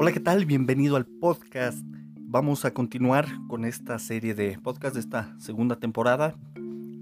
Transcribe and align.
Hola, 0.00 0.12
¿qué 0.12 0.20
tal? 0.20 0.44
Bienvenido 0.44 0.94
al 0.94 1.06
podcast. 1.06 1.84
Vamos 2.20 2.64
a 2.64 2.72
continuar 2.72 3.26
con 3.48 3.64
esta 3.64 3.98
serie 3.98 4.32
de 4.32 4.56
podcast 4.56 4.94
de 4.94 5.00
esta 5.00 5.34
segunda 5.40 5.74
temporada. 5.74 6.36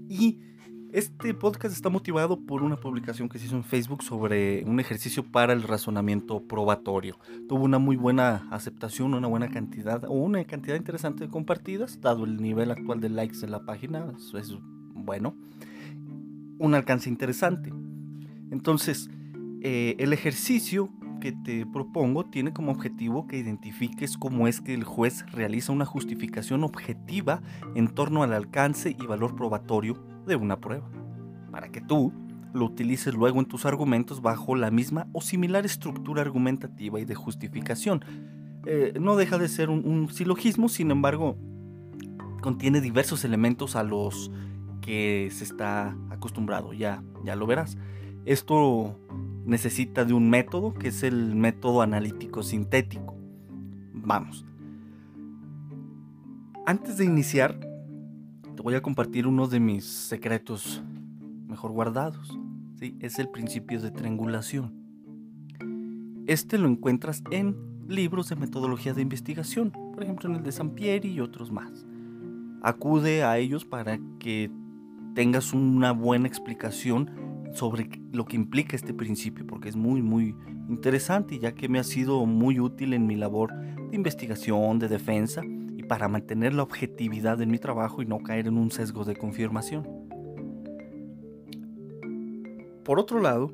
Y 0.09 0.39
este 0.91 1.35
podcast 1.35 1.75
está 1.75 1.89
motivado 1.89 2.39
por 2.39 2.63
una 2.63 2.79
publicación 2.79 3.29
que 3.29 3.37
se 3.37 3.45
hizo 3.45 3.55
en 3.55 3.63
Facebook 3.63 4.01
sobre 4.01 4.63
un 4.63 4.79
ejercicio 4.79 5.23
para 5.23 5.53
el 5.53 5.61
razonamiento 5.61 6.41
probatorio. 6.41 7.19
Tuvo 7.47 7.65
una 7.65 7.77
muy 7.77 7.97
buena 7.97 8.47
aceptación, 8.49 9.13
una 9.13 9.27
buena 9.27 9.51
cantidad 9.51 10.03
o 10.05 10.13
una 10.13 10.43
cantidad 10.45 10.75
interesante 10.75 11.25
de 11.25 11.29
compartidas, 11.29 12.01
dado 12.01 12.25
el 12.25 12.41
nivel 12.41 12.71
actual 12.71 12.99
de 12.99 13.09
likes 13.09 13.43
en 13.43 13.51
la 13.51 13.63
página. 13.63 14.11
Eso 14.17 14.39
es 14.39 14.57
bueno. 14.95 15.35
Un 16.57 16.73
alcance 16.73 17.09
interesante. 17.11 17.71
Entonces, 18.49 19.11
eh, 19.61 19.95
el 19.99 20.13
ejercicio 20.13 20.89
que 21.19 21.31
te 21.31 21.65
propongo 21.65 22.25
tiene 22.25 22.53
como 22.53 22.71
objetivo 22.71 23.27
que 23.27 23.37
identifiques 23.37 24.17
cómo 24.17 24.47
es 24.47 24.61
que 24.61 24.73
el 24.73 24.83
juez 24.83 25.25
realiza 25.31 25.71
una 25.71 25.85
justificación 25.85 26.63
objetiva 26.63 27.41
en 27.75 27.87
torno 27.87 28.23
al 28.23 28.33
alcance 28.33 28.95
y 28.97 29.05
valor 29.05 29.35
probatorio 29.35 30.01
de 30.25 30.35
una 30.35 30.59
prueba, 30.59 30.89
para 31.51 31.69
que 31.69 31.81
tú 31.81 32.13
lo 32.53 32.65
utilices 32.65 33.13
luego 33.13 33.39
en 33.39 33.45
tus 33.45 33.65
argumentos 33.65 34.21
bajo 34.21 34.55
la 34.55 34.71
misma 34.71 35.07
o 35.13 35.21
similar 35.21 35.65
estructura 35.65 36.21
argumentativa 36.21 36.99
y 36.99 37.05
de 37.05 37.15
justificación. 37.15 38.03
Eh, 38.65 38.93
no 38.99 39.15
deja 39.15 39.37
de 39.37 39.47
ser 39.47 39.69
un, 39.69 39.85
un 39.85 40.09
silogismo, 40.09 40.67
sin 40.67 40.91
embargo, 40.91 41.37
contiene 42.41 42.81
diversos 42.81 43.23
elementos 43.25 43.75
a 43.75 43.83
los 43.83 44.31
que 44.81 45.29
se 45.31 45.43
está 45.43 45.97
acostumbrado, 46.09 46.73
ya, 46.73 47.03
ya 47.23 47.35
lo 47.35 47.45
verás. 47.45 47.77
Esto 48.27 48.99
necesita 49.45 50.03
de 50.03 50.11
un 50.11 50.29
método 50.29 50.73
que 50.73 50.89
es 50.89 51.01
el 51.03 51.33
método 51.33 51.81
analítico 51.81 52.43
sintético. 52.43 53.15
Vamos. 53.93 54.45
Antes 56.65 56.97
de 56.97 57.05
iniciar, 57.05 57.57
te 57.57 58.61
voy 58.61 58.75
a 58.75 58.81
compartir 58.81 59.27
uno 59.27 59.47
de 59.47 59.61
mis 59.61 59.85
secretos 59.85 60.83
mejor 61.47 61.71
guardados. 61.71 62.37
¿sí? 62.75 62.97
Es 62.99 63.17
el 63.17 63.29
principio 63.29 63.79
de 63.79 63.91
triangulación. 63.91 64.73
Este 66.27 66.57
lo 66.57 66.67
encuentras 66.67 67.23
en 67.31 67.55
libros 67.87 68.27
de 68.27 68.35
metodología 68.35 68.93
de 68.93 69.03
investigación, 69.03 69.71
por 69.71 70.03
ejemplo 70.03 70.29
en 70.29 70.35
el 70.35 70.43
de 70.43 70.51
Sampieri 70.51 71.11
y 71.11 71.21
otros 71.21 71.49
más. 71.53 71.85
Acude 72.61 73.23
a 73.23 73.37
ellos 73.37 73.63
para 73.63 73.97
que 74.19 74.51
tengas 75.15 75.53
una 75.53 75.93
buena 75.93 76.27
explicación 76.27 77.27
sobre 77.57 77.89
lo 78.11 78.25
que 78.25 78.35
implica 78.35 78.75
este 78.75 78.93
principio, 78.93 79.45
porque 79.45 79.69
es 79.69 79.75
muy, 79.75 80.01
muy 80.01 80.35
interesante, 80.69 81.39
ya 81.39 81.53
que 81.53 81.67
me 81.67 81.79
ha 81.79 81.83
sido 81.83 82.25
muy 82.25 82.59
útil 82.59 82.93
en 82.93 83.07
mi 83.07 83.15
labor 83.15 83.53
de 83.53 83.95
investigación, 83.95 84.79
de 84.79 84.87
defensa 84.87 85.41
y 85.75 85.83
para 85.83 86.07
mantener 86.07 86.53
la 86.53 86.63
objetividad 86.63 87.41
en 87.41 87.49
mi 87.49 87.57
trabajo 87.57 88.01
y 88.01 88.05
no 88.05 88.19
caer 88.19 88.47
en 88.47 88.57
un 88.57 88.71
sesgo 88.71 89.03
de 89.03 89.15
confirmación. 89.15 89.87
Por 92.83 92.99
otro 92.99 93.19
lado, 93.19 93.51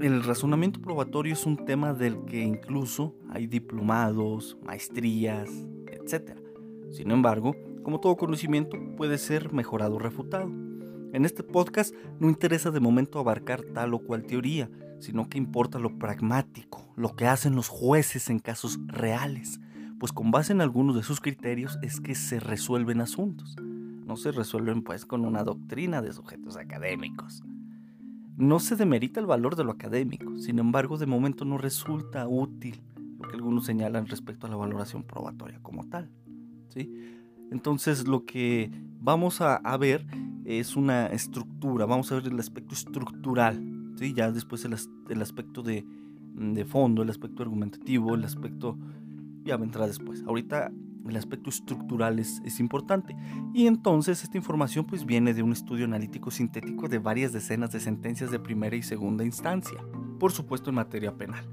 el 0.00 0.24
razonamiento 0.24 0.80
probatorio 0.80 1.34
es 1.34 1.46
un 1.46 1.64
tema 1.64 1.92
del 1.94 2.24
que 2.24 2.40
incluso 2.40 3.14
hay 3.28 3.46
diplomados, 3.46 4.56
maestrías, 4.64 5.48
etc. 5.86 6.36
Sin 6.90 7.10
embargo, 7.10 7.54
como 7.82 8.00
todo 8.00 8.16
conocimiento, 8.16 8.76
puede 8.96 9.18
ser 9.18 9.52
mejorado 9.52 9.96
o 9.96 9.98
refutado. 9.98 10.50
En 11.12 11.26
este 11.26 11.42
podcast 11.42 11.94
no 12.20 12.30
interesa 12.30 12.70
de 12.70 12.80
momento 12.80 13.18
abarcar 13.18 13.62
tal 13.74 13.92
o 13.92 13.98
cual 13.98 14.24
teoría, 14.24 14.70
sino 14.98 15.28
que 15.28 15.36
importa 15.36 15.78
lo 15.78 15.98
pragmático, 15.98 16.90
lo 16.96 17.14
que 17.14 17.26
hacen 17.26 17.54
los 17.54 17.68
jueces 17.68 18.30
en 18.30 18.38
casos 18.38 18.78
reales, 18.86 19.60
pues 19.98 20.10
con 20.10 20.30
base 20.30 20.54
en 20.54 20.62
algunos 20.62 20.96
de 20.96 21.02
sus 21.02 21.20
criterios 21.20 21.78
es 21.82 22.00
que 22.00 22.14
se 22.14 22.40
resuelven 22.40 23.02
asuntos. 23.02 23.56
No 23.60 24.16
se 24.16 24.32
resuelven 24.32 24.82
pues 24.82 25.04
con 25.04 25.26
una 25.26 25.44
doctrina 25.44 26.00
de 26.00 26.14
sujetos 26.14 26.56
académicos. 26.56 27.42
No 28.38 28.58
se 28.58 28.76
demerita 28.76 29.20
el 29.20 29.26
valor 29.26 29.54
de 29.54 29.64
lo 29.64 29.72
académico, 29.72 30.38
sin 30.38 30.58
embargo 30.58 30.96
de 30.96 31.06
momento 31.06 31.44
no 31.44 31.58
resulta 31.58 32.26
útil 32.26 32.80
lo 33.20 33.28
que 33.28 33.36
algunos 33.36 33.66
señalan 33.66 34.06
respecto 34.06 34.46
a 34.46 34.50
la 34.50 34.56
valoración 34.56 35.02
probatoria 35.02 35.60
como 35.60 35.84
tal. 35.84 36.10
¿sí? 36.68 36.90
Entonces 37.52 38.08
lo 38.08 38.24
que 38.24 38.70
vamos 39.00 39.40
a, 39.40 39.76
ver 39.76 40.06
es 40.44 40.74
una 40.74 41.06
estructura, 41.06 41.86
vamos 41.86 42.10
a 42.10 42.16
ver 42.16 42.26
el 42.28 42.40
aspecto 42.40 42.74
estructural, 42.74 43.62
¿sí? 43.96 44.14
ya 44.14 44.32
después 44.32 44.64
el, 44.64 44.72
aspecto 45.22 45.62
de, 45.62 45.84
fondo, 46.66 47.02
el 47.02 47.10
aspecto 47.10 47.42
argumentativo, 47.42 48.14
el 48.14 48.24
aspecto, 48.24 48.78
ya 49.44 49.56
vendrá 49.56 49.86
después. 49.86 50.24
Ahorita 50.26 50.72
el 51.06 51.16
aspecto 51.16 51.50
estructural 51.50 52.18
es, 52.18 52.40
es, 52.44 52.58
importante. 52.60 53.14
Y 53.52 53.66
entonces 53.66 54.22
esta 54.22 54.38
información 54.38 54.86
pues 54.86 55.04
viene 55.04 55.34
de 55.34 55.42
un 55.42 55.52
estudio 55.52 55.84
analítico 55.84 56.30
sintético 56.30 56.88
de 56.88 56.98
varias 56.98 57.32
decenas 57.32 57.72
de 57.72 57.80
sentencias 57.80 58.30
de 58.30 58.38
primera 58.38 58.76
y 58.76 58.82
segunda 58.82 59.24
instancia, 59.24 59.78
por 60.18 60.32
supuesto 60.32 60.70
en 60.70 60.76
materia 60.76 61.16
penal. 61.16 61.44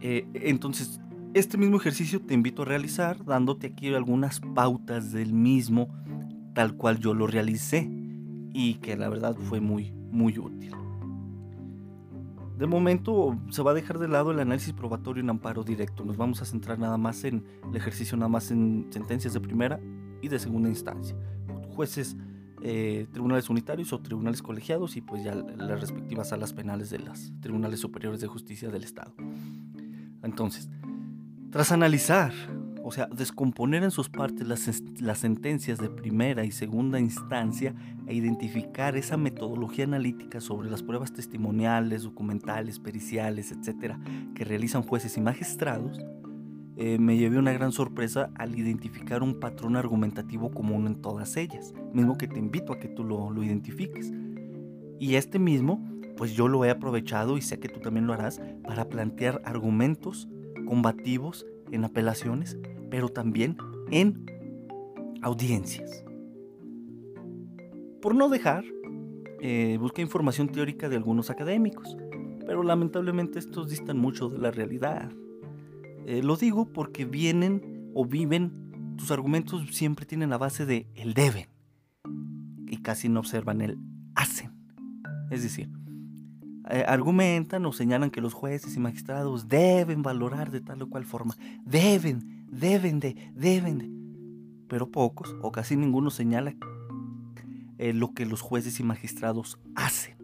Eh, 0.00 0.26
entonces, 0.34 1.00
este 1.34 1.58
mismo 1.58 1.76
ejercicio 1.76 2.20
te 2.20 2.34
invito 2.34 2.62
a 2.62 2.64
realizar 2.64 3.24
dándote 3.24 3.68
aquí 3.68 3.94
algunas 3.94 4.40
pautas 4.40 5.12
del 5.12 5.32
mismo 5.32 5.88
tal 6.54 6.76
cual 6.76 6.98
yo 6.98 7.14
lo 7.14 7.26
realicé 7.26 7.88
y 8.52 8.74
que 8.74 8.96
la 8.96 9.08
verdad 9.08 9.36
fue 9.36 9.60
muy, 9.60 9.92
muy 9.92 10.38
útil. 10.38 10.74
De 12.58 12.66
momento 12.66 13.38
se 13.48 13.62
va 13.62 13.70
a 13.70 13.74
dejar 13.74 13.98
de 13.98 14.08
lado 14.08 14.32
el 14.32 14.40
análisis 14.40 14.74
probatorio 14.74 15.22
en 15.22 15.30
amparo 15.30 15.62
directo. 15.62 16.04
Nos 16.04 16.16
vamos 16.16 16.42
a 16.42 16.44
centrar 16.44 16.78
nada 16.78 16.98
más 16.98 17.24
en 17.24 17.44
el 17.70 17.76
ejercicio, 17.76 18.18
nada 18.18 18.28
más 18.28 18.50
en 18.50 18.88
sentencias 18.90 19.32
de 19.32 19.40
primera 19.40 19.80
y 20.20 20.28
de 20.28 20.38
segunda 20.38 20.68
instancia. 20.68 21.16
Jueces, 21.74 22.16
eh, 22.62 23.06
tribunales 23.12 23.48
unitarios 23.48 23.92
o 23.94 24.00
tribunales 24.00 24.42
colegiados 24.42 24.96
y 24.96 25.00
pues 25.00 25.24
ya 25.24 25.34
las 25.34 25.80
respectivas 25.80 26.28
salas 26.30 26.52
penales 26.52 26.90
de 26.90 26.98
las 26.98 27.32
tribunales 27.40 27.80
superiores 27.80 28.20
de 28.20 28.26
justicia 28.26 28.68
del 28.68 28.84
Estado. 28.84 29.14
Entonces, 30.22 30.68
tras 31.50 31.72
analizar 31.72 32.32
o 32.82 32.92
sea, 32.92 33.06
descomponer 33.06 33.82
en 33.82 33.90
sus 33.90 34.08
partes 34.08 34.46
las, 34.46 34.82
las, 35.00 35.18
sentencias 35.18 35.78
de 35.78 35.90
primera 35.90 36.44
y 36.44 36.50
segunda 36.50 36.98
instancia 36.98 37.74
e 38.06 38.14
identificar 38.14 38.96
esa 38.96 39.16
metodología 39.16 39.84
analítica 39.84 40.40
sobre 40.40 40.70
las 40.70 40.82
pruebas 40.82 41.12
testimoniales, 41.12 42.02
documentales, 42.02 42.78
periciales, 42.78 43.52
etcétera, 43.52 44.00
que 44.34 44.44
realizan 44.44 44.82
jueces 44.82 45.16
y 45.16 45.20
magistrados, 45.20 46.00
eh, 46.76 46.98
me 46.98 47.18
llevé 47.18 47.38
una 47.38 47.52
gran 47.52 47.72
sorpresa 47.72 48.30
al 48.36 48.58
identificar 48.58 49.22
un 49.22 49.38
patrón 49.38 49.76
argumentativo 49.76 50.50
común 50.50 50.86
en 50.86 51.02
todas 51.02 51.36
ellas, 51.36 51.74
mismo 51.92 52.16
que 52.16 52.28
te 52.28 52.38
invito 52.38 52.72
a 52.72 52.78
que 52.78 52.88
tú 52.88 53.04
lo, 53.04 53.30
lo 53.30 53.44
identifiques. 53.44 54.10
Y 54.98 55.16
este 55.16 55.38
mismo, 55.38 55.86
pues 56.16 56.32
yo 56.32 56.48
lo 56.48 56.64
he 56.64 56.70
aprovechado 56.70 57.36
y 57.36 57.42
sé 57.42 57.60
que 57.60 57.68
tú 57.68 57.80
también 57.80 58.06
lo 58.06 58.14
harás 58.14 58.40
para 58.64 58.88
plantear 58.88 59.42
argumentos 59.44 60.28
combativos 60.70 61.44
en 61.72 61.84
apelaciones, 61.84 62.56
pero 62.92 63.08
también 63.08 63.56
en 63.90 64.24
audiencias. 65.20 66.04
Por 68.00 68.14
no 68.14 68.28
dejar, 68.28 68.64
eh, 69.40 69.78
busqué 69.80 70.00
información 70.00 70.46
teórica 70.48 70.88
de 70.88 70.94
algunos 70.94 71.28
académicos, 71.28 71.96
pero 72.46 72.62
lamentablemente 72.62 73.40
estos 73.40 73.68
distan 73.68 73.98
mucho 73.98 74.28
de 74.28 74.38
la 74.38 74.52
realidad. 74.52 75.10
Eh, 76.06 76.22
lo 76.22 76.36
digo 76.36 76.72
porque 76.72 77.04
vienen 77.04 77.90
o 77.92 78.04
viven, 78.04 78.94
tus 78.96 79.10
argumentos 79.10 79.66
siempre 79.72 80.06
tienen 80.06 80.30
la 80.30 80.38
base 80.38 80.66
de 80.66 80.86
el 80.94 81.14
deben 81.14 81.48
y 82.68 82.76
casi 82.76 83.08
no 83.08 83.18
observan 83.18 83.60
el 83.60 83.76
hacen. 84.14 84.52
Es 85.32 85.42
decir, 85.42 85.68
eh, 86.70 86.84
argumentan 86.86 87.66
o 87.66 87.72
señalan 87.72 88.10
que 88.10 88.20
los 88.20 88.32
jueces 88.32 88.76
y 88.76 88.80
magistrados 88.80 89.48
deben 89.48 90.02
valorar 90.02 90.50
de 90.50 90.60
tal 90.60 90.82
o 90.82 90.88
cual 90.88 91.04
forma. 91.04 91.36
Deben, 91.64 92.46
deben 92.48 93.00
de, 93.00 93.32
deben 93.34 93.78
de. 93.78 93.90
Pero 94.68 94.90
pocos 94.90 95.34
o 95.42 95.50
casi 95.50 95.76
ninguno 95.76 96.10
señala 96.10 96.54
eh, 97.78 97.92
lo 97.92 98.12
que 98.12 98.26
los 98.26 98.40
jueces 98.40 98.78
y 98.78 98.84
magistrados 98.84 99.58
hacen. 99.74 100.16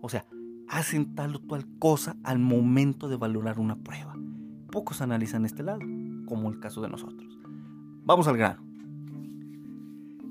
O 0.00 0.08
sea, 0.08 0.26
hacen 0.68 1.14
tal 1.14 1.36
o 1.36 1.40
cual 1.46 1.66
cosa 1.78 2.16
al 2.24 2.38
momento 2.38 3.08
de 3.08 3.16
valorar 3.16 3.58
una 3.58 3.76
prueba. 3.76 4.16
Pocos 4.72 5.00
analizan 5.02 5.44
este 5.44 5.62
lado, 5.62 5.80
como 6.26 6.50
el 6.50 6.58
caso 6.58 6.80
de 6.80 6.88
nosotros. 6.88 7.38
Vamos 8.04 8.26
al 8.28 8.36
grano. 8.36 8.64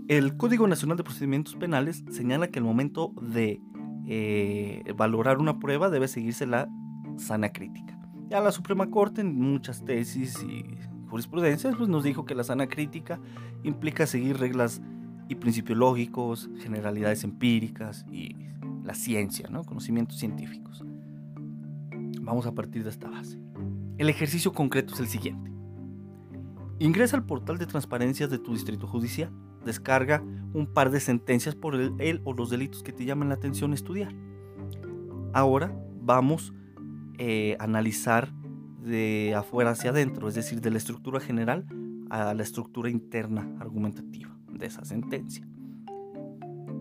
El 0.08 0.38
Código 0.38 0.68
Nacional 0.68 0.98
de 0.98 1.04
Procedimientos 1.04 1.56
Penales 1.56 2.04
señala 2.10 2.48
que 2.48 2.58
al 2.58 2.66
momento 2.66 3.14
de 3.22 3.62
eh, 4.12 4.92
valorar 4.98 5.38
una 5.38 5.60
prueba 5.60 5.92
debe 5.92 6.08
seguirse 6.08 6.48
la 6.48 6.68
sana 7.18 7.50
crítica. 7.52 7.96
Ya 8.28 8.42
la 8.42 8.52
Suprema 8.52 8.90
Corte 8.90 9.22
en 9.22 9.40
muchas 9.40 9.86
tesis 9.86 10.44
y 10.44 10.66
jurisprudencias 11.10 11.76
pues 11.76 11.90
nos 11.90 12.04
dijo 12.04 12.26
que 12.26 12.34
la 12.34 12.44
sana 12.44 12.68
crítica 12.68 13.20
implica 13.62 14.08
seguir 14.08 14.38
reglas 14.38 14.82
y 15.28 15.36
principios 15.36 15.78
lógicos, 15.78 16.50
generalidades 16.58 17.24
empíricas 17.24 18.04
y 18.12 18.36
la 18.84 18.96
ciencia, 18.96 19.48
¿no? 19.52 19.64
conocimientos 19.64 20.18
científicos. 20.18 20.84
Vamos 22.22 22.48
a 22.48 22.56
partir 22.56 22.84
de 22.84 22.90
esta 22.90 23.12
base. 23.12 23.40
El 24.00 24.10
ejercicio 24.10 24.54
concreto 24.54 24.96
es 24.96 25.02
el 25.02 25.08
siguiente. 25.08 25.52
Ingresa 26.80 27.16
al 27.16 27.28
portal 27.28 27.60
de 27.60 27.68
transparencia 27.68 28.28
de 28.28 28.40
tu 28.40 28.54
distrito 28.54 28.88
judicial 28.88 29.32
descarga 29.66 30.24
un 30.54 30.68
par 30.68 30.90
de 30.90 31.00
sentencias 31.00 31.56
por 31.56 31.76
el, 31.76 32.22
o 32.24 32.34
los 32.34 32.50
delitos 32.50 32.84
que 32.84 32.92
te 32.92 33.06
llaman 33.06 33.30
la 33.30 33.36
atención 33.36 33.74
estudiar. 33.74 34.14
Ahora 35.34 35.76
vamos 36.02 36.54
eh, 37.18 37.56
a 37.60 37.66
analizar 37.66 38.34
de 38.84 39.36
afuera 39.36 39.72
hacia 39.72 39.92
adentro, 39.92 40.28
es 40.28 40.36
decir, 40.36 40.62
de 40.62 40.72
la 40.72 40.78
estructura 40.78 41.20
general 41.20 41.66
a 42.10 42.34
la 42.34 42.44
estructura 42.44 42.90
interna 42.90 43.48
argumentativa 43.60 44.36
de 44.52 44.66
esa 44.66 44.84
sentencia. 44.86 45.48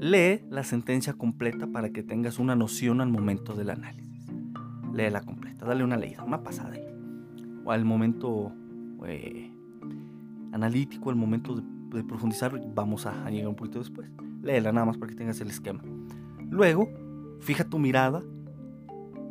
Lee 0.01 0.45
la 0.49 0.63
sentencia 0.63 1.13
completa 1.13 1.67
para 1.67 1.91
que 1.91 2.03
tengas 2.03 2.39
una 2.39 2.55
noción 2.55 3.01
al 3.01 3.11
momento 3.11 3.55
del 3.55 3.71
análisis. 3.71 4.27
Lee 4.95 5.11
la 5.11 5.23
completa, 5.23 5.67
dale 5.67 5.85
una 5.85 5.97
leída, 5.97 6.23
una 6.25 6.43
pasada 6.43 6.75
ahí. 6.75 6.85
O 7.65 7.73
al 7.73 7.85
momento 7.85 8.53
eh, 9.07 9.53
analítico, 10.53 11.11
al 11.11 11.17
momento 11.17 11.57
de 11.57 11.63
de 11.97 12.05
profundizar, 12.05 12.61
vamos 12.75 13.07
a, 13.07 13.31
llegar 13.31 13.49
un 13.49 13.57
poquito 13.57 13.79
después. 13.79 14.11
Léela 14.43 14.73
nada 14.73 14.87
más 14.87 14.99
para 14.99 15.11
que 15.11 15.17
tengas 15.17 15.41
el 15.41 15.49
esquema. 15.49 15.83
Luego, 16.51 16.89
fija 17.41 17.65
tu 17.65 17.79
mirada 17.79 18.23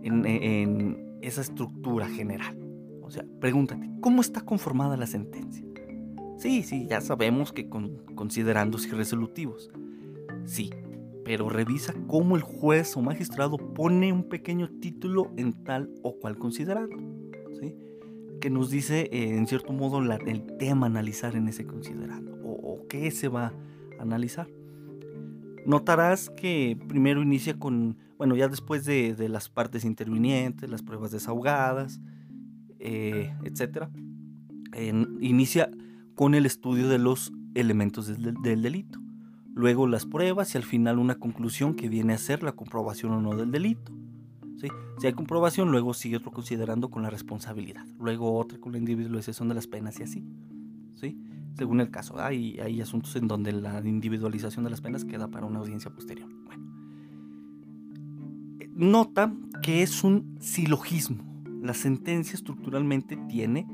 en, 0.04 1.18
esa 1.22 1.42
estructura 1.42 2.08
general. 2.08 2.58
O 3.02 3.10
sea, 3.10 3.26
pregúntate, 3.40 3.90
¿cómo 4.02 4.22
está 4.22 4.42
conformada 4.42 4.98
la 4.98 5.08
sentencia? 5.08 5.66
Sí, 6.38 6.62
sí, 6.64 6.86
ya 6.88 7.02
sabemos 7.02 7.52
que 7.52 7.68
con 7.70 7.98
considerandos 8.16 8.86
y 8.86 8.92
resolutivos. 8.92 9.72
Sí, 10.46 10.70
pero 11.26 11.50
revisa 11.50 11.94
cómo 12.08 12.36
el 12.36 12.44
juez 12.44 12.96
o 12.96 13.02
magistrado 13.02 13.58
pone 13.58 14.14
un 14.14 14.30
pequeño 14.30 14.70
título 14.80 15.32
en 15.38 15.64
tal 15.64 15.90
o 16.04 16.18
cual 16.20 16.38
considerando. 16.38 16.98
¿sí? 17.60 17.76
Que 18.40 18.50
nos 18.50 18.70
dice, 18.70 19.10
eh, 19.12 19.36
en 19.36 19.48
cierto 19.48 19.74
modo, 19.74 20.00
el 20.00 20.58
tema 20.58 20.86
a 20.86 20.90
analizar 20.90 21.36
en 21.36 21.48
ese 21.48 21.66
considerando 21.66 22.27
qué 22.88 23.12
se 23.12 23.28
va 23.28 23.54
a 24.00 24.02
analizar. 24.02 24.48
Notarás 25.66 26.30
que 26.30 26.78
primero 26.88 27.22
inicia 27.22 27.60
con, 27.60 27.98
bueno, 28.18 28.36
ya 28.36 28.48
después 28.48 28.86
de, 28.86 29.16
las 29.30 29.50
partes 29.50 29.84
intervinientes, 29.84 30.70
las 30.70 30.82
pruebas 30.82 31.12
desahogadas, 31.12 32.00
eh, 32.80 33.34
etc. 33.44 33.90
inicia 35.20 35.70
con 36.16 36.36
el 36.36 36.46
estudio 36.46 36.88
de 36.88 37.00
los 37.00 37.34
elementos 37.54 38.08
del, 38.08 38.62
delito. 38.62 39.00
Luego 39.54 39.88
las 39.88 40.06
pruebas 40.06 40.54
y 40.54 40.58
al 40.58 40.64
final 40.64 41.00
una 41.00 41.16
conclusión 41.16 41.76
que 41.76 41.90
viene 41.90 42.14
a 42.14 42.18
ser 42.18 42.44
la 42.44 42.54
comprobación 42.54 43.12
o 43.12 43.22
no 43.22 43.36
del 43.36 43.52
delito. 43.52 43.92
¿sí? 44.58 44.68
Si 45.00 45.08
hay 45.08 45.14
comprobación, 45.14 45.72
luego 45.72 45.94
sigue 45.94 46.18
otro 46.18 46.32
considerando 46.32 46.90
con 46.90 47.04
la 47.04 47.10
responsabilidad. 47.10 47.86
Luego 48.00 48.38
otra 48.38 48.60
con 48.60 48.72
la 48.72 48.78
individualización 48.78 49.48
de 49.50 49.56
las 49.56 49.68
penas 49.68 50.00
y 50.00 50.04
así. 50.04 50.24
¿sí? 50.96 51.18
Según 51.58 51.82
el 51.82 51.90
caso. 51.90 52.20
Hay, 52.20 52.60
hay 52.60 52.82
asuntos 52.82 53.16
en 53.16 53.28
donde 53.28 53.52
la 53.52 53.80
individualización 53.82 54.64
de 54.64 54.70
las 54.70 54.82
penas 54.82 55.04
queda 55.04 55.28
para 55.30 55.46
una 55.46 55.60
audiencia 55.60 55.92
posterior. 55.92 56.30
Bueno. 56.46 56.64
Nota 58.76 59.34
que 59.64 59.82
es 59.82 60.04
un 60.04 60.38
silogismo. 60.40 61.24
La 61.62 61.74
sentencia 61.74 62.36
estructuralmente 62.36 63.18
tiene 63.28 63.68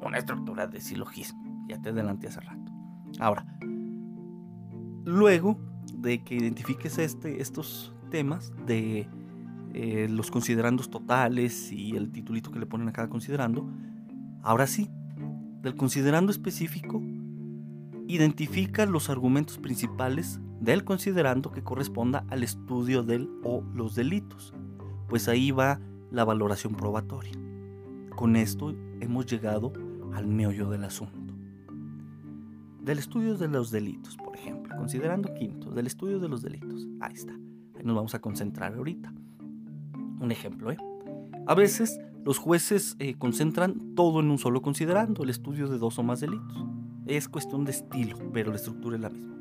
una 0.00 0.18
estructura 0.18 0.68
de 0.68 0.80
silogismo. 0.80 1.66
Ya 1.68 1.82
te 1.82 1.88
adelanté 1.88 2.28
hace 2.28 2.40
rato. 2.40 2.72
Ahora, 3.18 3.44
luego 5.04 5.58
de 5.94 6.22
que 6.22 6.36
identifiques 6.36 6.98
este, 6.98 7.42
estos 7.42 7.92
temas 8.10 8.52
de 8.66 9.08
eh, 9.74 10.08
los 10.08 10.30
considerandos 10.30 10.90
totales 10.90 11.72
y 11.72 11.96
el 11.96 12.10
titulito 12.12 12.50
que 12.52 12.60
le 12.60 12.66
ponen 12.66 12.88
a 12.88 12.92
cada 12.92 13.08
considerando, 13.08 13.68
ahora 14.42 14.66
sí, 14.66 14.88
del 15.62 15.76
considerando 15.76 16.30
específico 16.30 17.02
identifica 18.06 18.86
los 18.86 19.10
argumentos 19.10 19.58
principales 19.58 20.40
del 20.60 20.84
considerando 20.84 21.52
que 21.52 21.62
corresponda 21.62 22.24
al 22.28 22.42
estudio 22.42 23.02
del 23.02 23.30
o 23.44 23.62
los 23.74 23.94
delitos, 23.94 24.52
pues 25.08 25.28
ahí 25.28 25.50
va 25.50 25.80
la 26.10 26.24
valoración 26.24 26.74
probatoria. 26.74 27.32
Con 28.16 28.36
esto 28.36 28.74
hemos 29.00 29.26
llegado 29.26 29.72
al 30.12 30.26
meollo 30.26 30.68
del 30.70 30.84
asunto. 30.84 31.34
Del 32.82 32.98
estudio 32.98 33.36
de 33.36 33.48
los 33.48 33.70
delitos, 33.70 34.16
por 34.16 34.34
ejemplo, 34.34 34.74
considerando 34.76 35.32
quinto, 35.34 35.70
del 35.70 35.86
estudio 35.86 36.18
de 36.18 36.28
los 36.28 36.42
delitos. 36.42 36.88
Ahí 37.00 37.14
está. 37.14 37.32
Ahí 37.32 37.84
nos 37.84 37.94
vamos 37.94 38.14
a 38.14 38.20
concentrar 38.20 38.74
ahorita. 38.74 39.12
Un 40.20 40.32
ejemplo, 40.32 40.72
¿eh? 40.72 40.78
A 41.46 41.54
veces 41.54 41.98
los 42.24 42.38
jueces 42.38 42.96
eh, 42.98 43.14
concentran 43.16 43.94
todo 43.94 44.20
en 44.20 44.30
un 44.30 44.38
solo 44.38 44.62
considerando, 44.62 45.22
el 45.22 45.30
estudio 45.30 45.68
de 45.68 45.78
dos 45.78 45.98
o 45.98 46.02
más 46.02 46.20
delitos. 46.20 46.66
Es 47.06 47.28
cuestión 47.28 47.64
de 47.64 47.72
estilo, 47.72 48.16
pero 48.32 48.50
la 48.50 48.56
estructura 48.56 48.96
es 48.96 49.02
la 49.02 49.10
misma. 49.10 49.36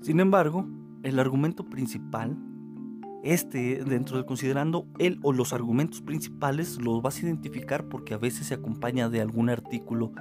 Sin 0.00 0.20
embargo, 0.20 0.66
el 1.02 1.18
argumento 1.18 1.64
principal, 1.64 2.36
este 3.22 3.82
dentro 3.84 4.16
del 4.16 4.26
considerando, 4.26 4.86
él 4.98 5.18
o 5.22 5.32
los 5.32 5.52
argumentos 5.54 6.02
principales 6.02 6.78
los 6.80 7.00
vas 7.00 7.16
a 7.16 7.26
identificar 7.26 7.88
porque 7.88 8.14
a 8.14 8.18
veces 8.18 8.48
se 8.48 8.54
acompaña 8.54 9.08
de 9.08 9.22
algún 9.22 9.48
artículo 9.48 10.12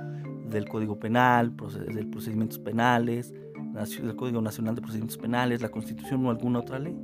del 0.49 0.69
Código 0.69 0.99
Penal, 0.99 1.55
del 1.93 2.07
Procedimientos 2.07 2.59
Penales, 2.59 3.33
del 3.33 4.15
Código 4.15 4.41
Nacional 4.41 4.75
de 4.75 4.81
Procedimientos 4.81 5.17
Penales, 5.17 5.61
la 5.61 5.69
Constitución 5.69 6.25
o 6.25 6.29
alguna 6.29 6.59
otra 6.59 6.79
ley. 6.79 6.95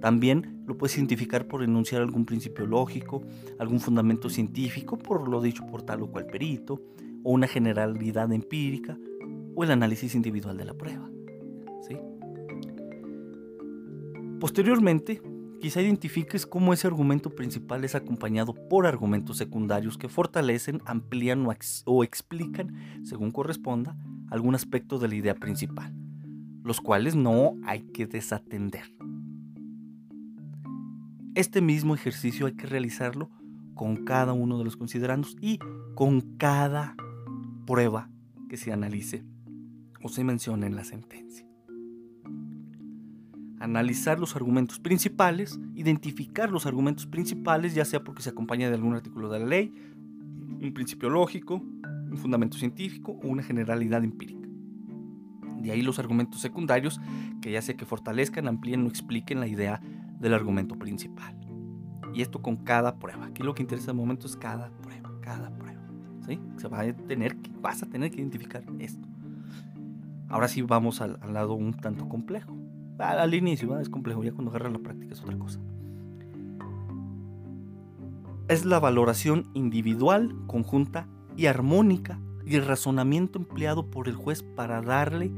También 0.00 0.62
lo 0.66 0.76
puedes 0.76 0.96
identificar 0.96 1.46
por 1.46 1.62
enunciar 1.62 2.02
algún 2.02 2.26
principio 2.26 2.66
lógico, 2.66 3.22
algún 3.58 3.80
fundamento 3.80 4.28
científico, 4.28 4.98
por 4.98 5.28
lo 5.28 5.40
dicho 5.40 5.66
por 5.66 5.82
tal 5.82 6.02
o 6.02 6.10
cual 6.10 6.26
perito, 6.26 6.82
o 7.22 7.32
una 7.32 7.46
generalidad 7.46 8.32
empírica, 8.32 8.98
o 9.54 9.64
el 9.64 9.70
análisis 9.70 10.14
individual 10.14 10.56
de 10.56 10.64
la 10.64 10.74
prueba. 10.74 11.10
Posteriormente, 14.38 15.22
quizá 15.60 15.80
identifiques 15.80 16.46
cómo 16.46 16.74
ese 16.74 16.86
argumento 16.86 17.30
principal 17.30 17.84
es 17.84 17.94
acompañado 17.94 18.54
por 18.68 18.86
argumentos 18.86 19.38
secundarios 19.38 19.96
que 19.96 20.10
fortalecen, 20.10 20.82
amplían 20.84 21.46
o 21.86 22.04
explican, 22.04 23.02
según 23.02 23.30
corresponda, 23.30 23.96
algún 24.30 24.54
aspecto 24.54 24.98
de 24.98 25.08
la 25.08 25.14
idea 25.14 25.34
principal, 25.34 25.94
los 26.62 26.82
cuales 26.82 27.16
no 27.16 27.56
hay 27.64 27.84
que 27.92 28.06
desatender. 28.06 28.95
Este 31.36 31.60
mismo 31.60 31.94
ejercicio 31.94 32.46
hay 32.46 32.54
que 32.54 32.66
realizarlo 32.66 33.28
con 33.74 34.06
cada 34.06 34.32
uno 34.32 34.56
de 34.56 34.64
los 34.64 34.78
considerandos 34.78 35.36
y 35.38 35.58
con 35.94 36.22
cada 36.38 36.96
prueba 37.66 38.08
que 38.48 38.56
se 38.56 38.72
analice 38.72 39.22
o 40.02 40.08
se 40.08 40.24
mencione 40.24 40.66
en 40.66 40.74
la 40.74 40.84
sentencia. 40.84 41.46
analizar 43.60 44.18
los 44.18 44.34
argumentos 44.34 44.78
principales, 44.78 45.58
identificar 45.74 46.50
los 46.50 46.64
argumentos 46.64 47.04
principales, 47.06 47.74
ya 47.74 47.84
sea 47.84 48.02
porque 48.02 48.22
se 48.22 48.30
acompaña 48.30 48.68
de 48.68 48.76
algún 48.76 48.94
artículo 48.94 49.28
de 49.28 49.40
la 49.40 49.46
ley, 49.46 49.74
un 50.62 50.72
principio 50.72 51.10
lógico, 51.10 51.56
un 51.56 52.16
fundamento 52.16 52.56
científico 52.56 53.12
o 53.12 53.28
una 53.28 53.42
generalidad 53.42 54.04
empírica. 54.04 54.48
De 55.60 55.70
ahí 55.70 55.82
los 55.82 55.98
argumentos 55.98 56.40
secundarios, 56.40 56.98
que 57.42 57.50
ya 57.50 57.60
sea 57.60 57.76
que 57.76 57.84
fortalezcan, 57.84 58.48
amplíen 58.48 58.84
o 58.86 58.88
expliquen 58.88 59.40
la 59.40 59.48
idea 59.48 59.82
del 60.18 60.34
argumento 60.34 60.76
principal. 60.76 61.36
Y 62.12 62.22
esto 62.22 62.40
con 62.40 62.56
cada 62.56 62.98
prueba. 62.98 63.26
Aquí 63.26 63.42
lo 63.42 63.54
que 63.54 63.62
interesa 63.62 63.90
el 63.90 63.96
momento 63.96 64.26
es 64.26 64.36
cada 64.36 64.70
prueba, 64.82 65.12
cada 65.20 65.50
prueba. 65.50 65.82
¿sí? 66.26 66.40
Se 66.56 66.68
va 66.68 66.80
a 66.80 66.92
tener, 66.92 67.36
vas 67.60 67.82
a 67.82 67.86
tener 67.86 68.10
que 68.10 68.20
identificar 68.20 68.64
esto. 68.78 69.06
Ahora 70.28 70.48
sí 70.48 70.62
vamos 70.62 71.00
al, 71.00 71.18
lado 71.32 71.54
un 71.54 71.74
tanto 71.74 72.08
complejo. 72.08 72.56
Al, 72.98 73.34
inicio 73.34 73.78
es 73.78 73.88
complejo, 73.88 74.24
ya 74.24 74.32
cuando 74.32 74.50
agarras 74.50 74.72
la 74.72 74.78
práctica 74.78 75.12
es 75.12 75.22
otra 75.22 75.38
cosa. 75.38 75.60
Es 78.48 78.64
la 78.64 78.80
valoración 78.80 79.48
individual, 79.54 80.34
conjunta 80.46 81.08
y 81.36 81.46
armónica 81.46 82.20
y 82.44 82.54
el 82.54 82.64
razonamiento 82.64 83.38
empleado 83.38 83.90
por 83.90 84.08
el 84.08 84.14
juez 84.14 84.42
para 84.42 84.80
darle, 84.80 85.32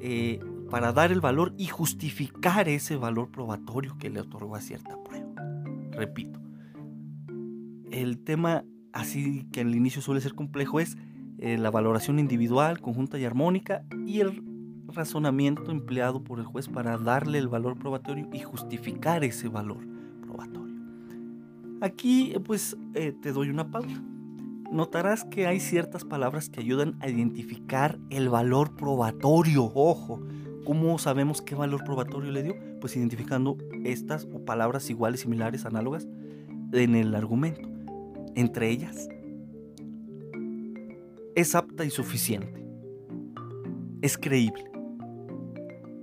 eh, 0.00 0.38
para 0.70 0.92
dar 0.92 1.12
el 1.12 1.20
valor 1.20 1.54
y 1.56 1.66
justificar 1.66 2.68
ese 2.68 2.96
valor 2.96 3.30
probatorio 3.30 3.96
que 3.98 4.10
le 4.10 4.20
otorgó 4.20 4.56
a 4.56 4.60
cierta 4.60 4.96
prueba. 5.02 5.28
Repito, 5.92 6.40
el 7.90 8.18
tema 8.18 8.64
así 8.92 9.46
que 9.52 9.60
al 9.60 9.74
inicio 9.74 10.02
suele 10.02 10.20
ser 10.20 10.34
complejo 10.34 10.80
es 10.80 10.96
eh, 11.38 11.58
la 11.58 11.70
valoración 11.70 12.18
individual, 12.18 12.80
conjunta 12.80 13.18
y 13.18 13.24
armónica 13.24 13.84
y 14.06 14.20
el 14.20 14.42
razonamiento 14.88 15.70
empleado 15.70 16.22
por 16.22 16.38
el 16.38 16.46
juez 16.46 16.68
para 16.68 16.96
darle 16.96 17.38
el 17.38 17.48
valor 17.48 17.78
probatorio 17.78 18.28
y 18.32 18.40
justificar 18.40 19.24
ese 19.24 19.48
valor 19.48 19.86
probatorio. 20.22 20.74
Aquí 21.82 22.34
pues 22.44 22.76
eh, 22.94 23.12
te 23.20 23.32
doy 23.32 23.50
una 23.50 23.70
pausa. 23.70 24.02
Notarás 24.72 25.24
que 25.24 25.46
hay 25.46 25.60
ciertas 25.60 26.04
palabras 26.04 26.48
que 26.48 26.60
ayudan 26.60 26.96
a 27.00 27.08
identificar 27.08 27.98
el 28.10 28.28
valor 28.28 28.74
probatorio. 28.74 29.70
Ojo, 29.74 30.22
¿cómo 30.66 30.98
sabemos 30.98 31.40
qué 31.40 31.54
valor 31.54 31.84
probatorio 31.84 32.32
le 32.32 32.42
dio? 32.42 32.56
Pues 32.80 32.96
identificando 32.96 33.56
estas 33.84 34.28
o 34.32 34.44
palabras 34.44 34.90
iguales, 34.90 35.20
similares, 35.20 35.64
análogas 35.64 36.06
en 36.72 36.96
el 36.96 37.14
argumento. 37.14 37.68
Entre 38.34 38.68
ellas, 38.68 39.08
es 41.34 41.54
apta 41.54 41.84
y 41.84 41.90
suficiente. 41.90 42.62
Es 44.02 44.18
creíble. 44.18 44.70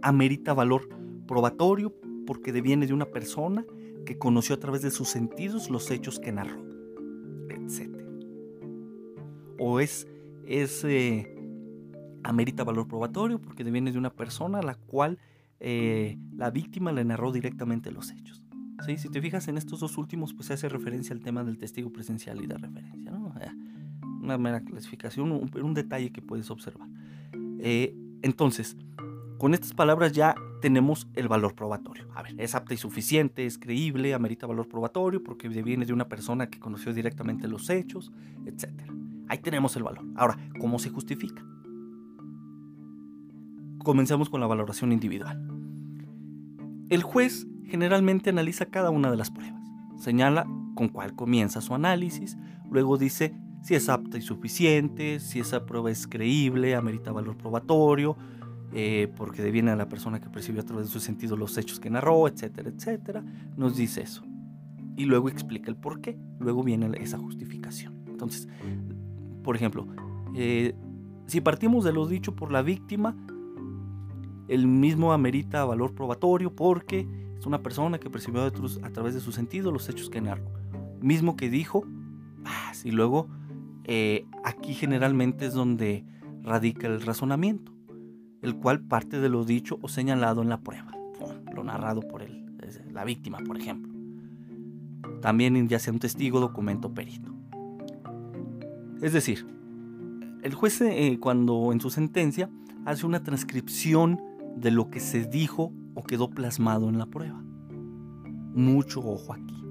Amerita 0.01 0.53
valor 0.53 0.87
probatorio 1.27 1.93
porque 2.25 2.51
deviene 2.51 2.87
de 2.87 2.93
una 2.93 3.05
persona 3.05 3.65
que 4.05 4.17
conoció 4.17 4.55
a 4.55 4.59
través 4.59 4.81
de 4.81 4.91
sus 4.91 5.09
sentidos 5.09 5.69
los 5.69 5.91
hechos 5.91 6.19
que 6.19 6.31
narró, 6.31 6.61
etc. 7.49 7.89
O 9.59 9.79
es, 9.79 10.07
eh, 10.47 11.32
amerita 12.23 12.63
valor 12.63 12.87
probatorio 12.87 13.39
porque 13.39 13.63
deviene 13.63 13.91
de 13.91 13.97
una 13.97 14.09
persona 14.09 14.59
a 14.59 14.63
la 14.63 14.75
cual 14.75 15.19
eh, 15.59 16.17
la 16.35 16.49
víctima 16.51 16.91
le 16.91 17.05
narró 17.05 17.31
directamente 17.31 17.91
los 17.91 18.11
hechos. 18.11 18.41
¿Sí? 18.85 18.97
Si 18.97 19.09
te 19.09 19.21
fijas 19.21 19.47
en 19.47 19.57
estos 19.57 19.79
dos 19.79 19.97
últimos, 19.97 20.33
pues 20.33 20.47
se 20.47 20.53
hace 20.53 20.67
referencia 20.67 21.13
al 21.15 21.21
tema 21.21 21.43
del 21.43 21.57
testigo 21.57 21.91
presencial 21.91 22.43
y 22.43 22.47
de 22.47 22.57
referencia. 22.57 23.11
¿no? 23.11 23.33
una 24.21 24.37
mera 24.37 24.61
clasificación, 24.61 25.31
un, 25.31 25.51
un 25.61 25.73
detalle 25.73 26.11
que 26.11 26.21
puedes 26.21 26.49
observar. 26.49 26.87
Eh, 27.59 27.95
entonces, 28.21 28.77
con 29.37 29.53
estas 29.53 29.73
palabras 29.73 30.13
ya 30.13 30.35
tenemos 30.61 31.07
el 31.15 31.27
valor 31.27 31.55
probatorio. 31.55 32.07
A 32.15 32.23
ver, 32.23 32.39
es 32.39 32.55
apta 32.55 32.73
y 32.73 32.77
suficiente, 32.77 33.45
es 33.45 33.57
creíble, 33.57 34.13
amerita 34.13 34.47
valor 34.47 34.67
probatorio 34.69 35.21
porque 35.21 35.49
viene 35.49 35.85
de 35.85 35.93
una 35.93 36.07
persona 36.07 36.49
que 36.49 36.59
conoció 36.59 36.93
directamente 36.93 37.47
los 37.49 37.69
hechos, 37.69 38.11
etc. 38.45 38.69
Ahí 39.27 39.39
tenemos 39.39 39.75
el 39.75 39.83
valor. 39.83 40.05
Ahora, 40.15 40.37
¿cómo 40.59 40.79
se 40.79 40.89
justifica? 40.89 41.43
Comencemos 43.83 44.29
con 44.29 44.39
la 44.39 44.47
valoración 44.47 44.91
individual. 44.91 45.45
El 46.89 47.03
juez 47.03 47.47
generalmente 47.65 48.29
analiza 48.29 48.65
cada 48.65 48.89
una 48.89 49.11
de 49.11 49.17
las 49.17 49.29
pruebas. 49.29 49.61
Señala 49.97 50.45
con 50.75 50.89
cuál 50.89 51.15
comienza 51.15 51.61
su 51.61 51.75
análisis, 51.75 52.37
luego 52.69 52.97
dice 52.97 53.35
si 53.61 53.75
es 53.75 53.87
apta 53.87 54.17
y 54.17 54.21
suficiente, 54.21 55.19
si 55.19 55.39
esa 55.39 55.65
prueba 55.65 55.89
es 55.89 56.05
creíble, 56.05 56.75
amerita 56.75 57.11
valor 57.11 57.37
probatorio, 57.37 58.17
eh, 58.73 59.11
porque 59.15 59.41
deviene 59.41 59.71
a 59.71 59.75
la 59.75 59.87
persona 59.87 60.19
que 60.19 60.29
percibió 60.29 60.61
a 60.61 60.65
través 60.65 60.87
de 60.87 60.91
su 60.91 60.99
sentido 60.99 61.37
los 61.37 61.57
hechos 61.57 61.79
que 61.79 61.89
narró, 61.89 62.27
etcétera, 62.27 62.69
etcétera. 62.69 63.23
Nos 63.55 63.77
dice 63.77 64.01
eso. 64.01 64.23
Y 64.97 65.05
luego 65.05 65.29
explica 65.29 65.69
el 65.69 65.77
por 65.77 66.01
qué. 66.01 66.17
Luego 66.39 66.61
viene 66.61 66.89
esa 66.99 67.17
justificación. 67.17 68.03
Entonces, 68.07 68.49
por 69.43 69.55
ejemplo, 69.55 69.87
eh, 70.35 70.75
si 71.27 71.39
partimos 71.39 71.85
de 71.85 71.93
lo 71.93 72.05
dicho 72.05 72.35
por 72.35 72.51
la 72.51 72.61
víctima, 72.61 73.15
el 74.53 74.67
mismo 74.67 75.13
amerita 75.13 75.65
valor 75.65 75.95
probatorio 75.95 76.55
porque 76.55 77.07
es 77.39 77.45
una 77.45 77.63
persona 77.63 77.99
que 77.99 78.09
percibió 78.09 78.43
a 78.43 78.89
través 78.91 79.15
de 79.15 79.19
su 79.19 79.31
sentido 79.31 79.71
los 79.71 79.89
hechos 79.89 80.09
que 80.09 80.21
narró. 80.21 80.45
Mismo 81.01 81.35
que 81.35 81.49
dijo, 81.49 81.85
ah, 82.45 82.71
y 82.83 82.91
luego 82.91 83.27
eh, 83.85 84.25
aquí 84.43 84.73
generalmente 84.75 85.47
es 85.47 85.53
donde 85.53 86.05
radica 86.43 86.87
el 86.87 87.01
razonamiento, 87.01 87.73
el 88.41 88.55
cual 88.55 88.81
parte 88.81 89.19
de 89.19 89.29
lo 89.29 89.43
dicho 89.43 89.79
o 89.81 89.87
señalado 89.87 90.41
en 90.43 90.49
la 90.49 90.61
prueba, 90.61 90.91
lo 91.53 91.63
narrado 91.63 92.01
por 92.01 92.23
la 92.91 93.03
víctima, 93.03 93.39
por 93.39 93.57
ejemplo. 93.57 93.91
También 95.19 95.67
ya 95.67 95.79
sea 95.79 95.93
un 95.93 95.99
testigo, 95.99 96.39
documento, 96.39 96.93
perito. 96.93 97.33
Es 99.01 99.13
decir, 99.13 99.47
el 100.43 100.53
juez 100.53 100.79
eh, 100.81 101.17
cuando 101.19 101.71
en 101.73 101.81
su 101.81 101.89
sentencia 101.89 102.49
hace 102.85 103.05
una 103.05 103.23
transcripción 103.23 104.21
de 104.55 104.71
lo 104.71 104.89
que 104.89 104.99
se 104.99 105.25
dijo 105.25 105.73
o 105.95 106.03
quedó 106.03 106.29
plasmado 106.29 106.89
en 106.89 106.97
la 106.97 107.05
prueba. 107.05 107.43
Mucho 108.53 108.99
ojo 108.99 109.33
aquí 109.33 109.63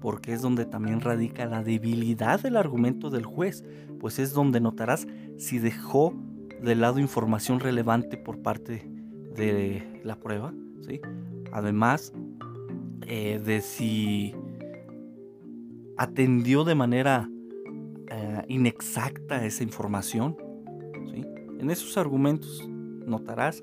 porque 0.00 0.32
es 0.32 0.42
donde 0.42 0.64
también 0.64 1.00
radica 1.00 1.46
la 1.46 1.62
debilidad 1.62 2.40
del 2.40 2.56
argumento 2.56 3.10
del 3.10 3.24
juez, 3.24 3.64
pues 4.00 4.18
es 4.18 4.32
donde 4.32 4.60
notarás 4.60 5.06
si 5.36 5.58
dejó 5.58 6.14
de 6.62 6.74
lado 6.74 6.98
información 6.98 7.60
relevante 7.60 8.16
por 8.16 8.40
parte 8.40 8.90
de 9.36 10.00
la 10.04 10.16
prueba, 10.16 10.52
¿sí? 10.80 11.00
Además 11.52 12.12
eh, 13.06 13.40
de 13.44 13.60
si 13.60 14.34
atendió 15.96 16.64
de 16.64 16.74
manera 16.74 17.30
eh, 18.10 18.42
inexacta 18.48 19.44
esa 19.44 19.62
información, 19.62 20.36
¿sí? 21.10 21.24
En 21.58 21.70
esos 21.70 21.96
argumentos 21.96 22.66
notarás 23.06 23.62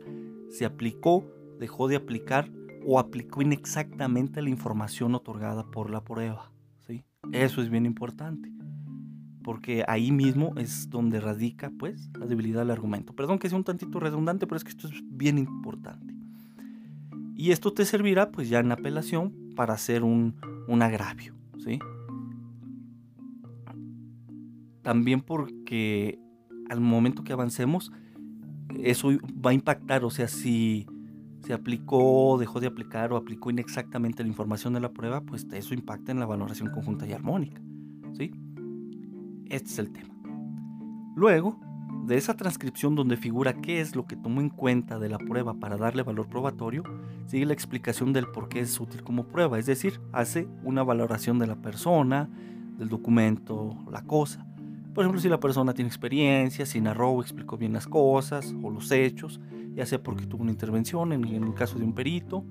si 0.50 0.64
aplicó, 0.64 1.26
dejó 1.60 1.88
de 1.88 1.96
aplicar 1.96 2.52
o 2.86 3.00
aplicó 3.00 3.42
inexactamente 3.42 4.42
la 4.42 4.50
información 4.50 5.16
otorgada 5.16 5.70
por 5.70 5.90
la 5.90 6.04
prueba. 6.04 6.52
¿sí? 6.86 7.04
Eso 7.32 7.62
es 7.62 7.70
bien 7.70 7.86
importante, 7.86 8.52
porque 9.44 9.84
ahí 9.88 10.12
mismo 10.12 10.54
es 10.58 10.90
donde 10.90 11.20
radica 11.20 11.72
pues, 11.78 12.10
la 12.18 12.26
debilidad 12.26 12.62
del 12.62 12.72
argumento. 12.72 13.14
Perdón 13.14 13.40
que 13.40 13.50
sea 13.50 13.58
un 13.58 13.64
tantito 13.64 14.00
redundante, 14.00 14.48
pero 14.48 14.58
es 14.58 14.64
que 14.64 14.72
esto 14.72 14.88
es 14.88 15.04
bien 15.04 15.38
importante. 15.38 16.16
Y 17.36 17.52
esto 17.52 17.72
te 17.72 17.86
servirá 17.86 18.32
pues 18.32 18.50
ya 18.50 18.60
en 18.60 18.72
apelación 18.72 19.34
para 19.56 19.74
hacer 19.74 20.04
un, 20.04 20.36
un 20.68 20.82
agravio. 20.82 21.36
¿sí? 21.58 21.80
También 24.82 25.22
porque 25.22 26.20
al 26.70 26.80
momento 26.80 27.24
que 27.24 27.34
avancemos, 27.34 27.92
eso 28.84 29.10
va 29.46 29.52
a 29.52 29.54
impactar, 29.54 30.04
o 30.04 30.10
sea, 30.10 30.28
si 30.28 30.88
se 31.44 31.54
aplicó, 31.54 32.38
dejó 32.38 32.60
de 32.60 32.68
aplicar 32.68 33.14
o 33.14 33.18
aplicó 33.18 33.50
inexactamente 33.50 34.24
la 34.24 34.30
información 34.30 34.74
de 34.74 34.82
la 34.82 34.92
prueba, 34.92 35.22
pues 35.22 35.48
eso 35.54 35.74
impacta 35.74 36.12
en 36.12 36.20
la 36.20 36.26
valoración 36.26 36.70
conjunta 36.70 37.08
y 37.08 37.14
armónica. 37.14 37.62
¿sí? 38.14 38.32
Este 39.46 39.70
es 39.70 39.80
el 39.80 39.92
tema. 39.92 40.14
Luego, 41.16 41.60
de 42.06 42.18
esa 42.18 42.36
transcripción 42.36 42.96
donde 42.96 43.18
figura 43.18 43.54
qué 43.62 43.82
es 43.82 43.96
lo 43.96 44.06
que 44.06 44.16
tomó 44.16 44.42
en 44.42 44.50
cuenta 44.50 45.00
de 45.00 45.10
la 45.10 45.18
prueba 45.18 45.56
para 45.56 45.78
darle 45.78 46.04
valor 46.04 46.28
probatorio, 46.28 46.84
sigue 47.26 47.46
la 47.46 47.54
explicación 47.54 48.14
del 48.14 48.28
por 48.28 48.50
qué 48.50 48.60
es 48.60 48.80
útil 48.80 49.04
como 49.04 49.28
prueba, 49.28 49.58
es 49.60 49.66
decir, 49.66 50.00
hace 50.14 50.48
una 50.64 50.84
valoración 50.84 51.40
de 51.40 51.48
la 51.48 51.56
persona, 51.56 52.30
del 52.78 52.90
documento, 52.90 53.76
la 53.92 54.04
cosa. 54.04 54.46
Por 54.98 55.04
ejemplo, 55.04 55.22
si 55.22 55.30
la 55.30 55.40
persona 55.40 55.76
tiene 55.76 55.90
experiencia, 55.90 56.66
si 56.66 56.82
narró 56.82 57.22
explicó 57.22 57.56
bien 57.56 57.72
las 57.72 57.86
cosas 57.86 58.56
o 58.64 58.72
los 58.72 58.90
hechos, 58.90 59.40
ya 59.76 59.86
sea 59.86 60.02
porque 60.02 60.26
tuvo 60.26 60.42
una 60.42 60.50
intervención 60.50 61.14
en, 61.14 61.24
el 61.24 61.54
caso 61.54 61.78
de 61.78 61.86
un 61.86 61.94
perito, 61.94 62.44